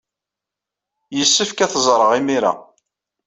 Yessefk 1.17 1.57
ad 1.59 1.71
t-ẓreɣ 1.71 2.11
imir-a. 2.19 2.53